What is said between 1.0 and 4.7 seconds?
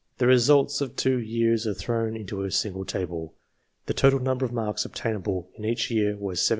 years are thrown into a single table. The total number of